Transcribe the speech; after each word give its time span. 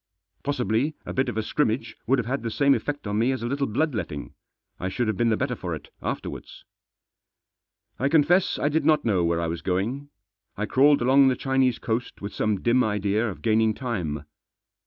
Possibly 0.41 0.95
a 1.05 1.13
bit 1.13 1.29
of 1.29 1.37
a 1.37 1.43
scrimmage 1.43 1.95
would 2.07 2.17
have 2.17 2.25
had 2.25 2.41
the 2.41 2.49
same 2.49 2.73
effect 2.73 3.05
on 3.05 3.19
me 3.19 3.31
as 3.31 3.43
a 3.43 3.45
little 3.45 3.67
blood 3.67 3.93
letting. 3.93 4.33
I 4.79 4.89
should 4.89 5.07
have 5.07 5.15
been 5.15 5.29
the 5.29 5.37
better 5.37 5.53
for 5.55 5.75
it 5.75 5.89
afterwards. 6.01 6.65
I 7.99 8.09
confess 8.09 8.57
I 8.57 8.67
did 8.67 8.83
not 8.83 9.05
know 9.05 9.23
where 9.23 9.39
I 9.39 9.45
was 9.45 9.61
going. 9.61 10.09
I 10.57 10.65
crawled 10.65 11.03
along 11.03 11.27
the 11.27 11.35
Chinese 11.35 11.77
coast 11.77 12.19
with 12.19 12.33
some 12.33 12.61
dim 12.63 12.83
idea 12.83 13.29
of 13.29 13.43
gaining 13.43 13.75
time. 13.75 14.23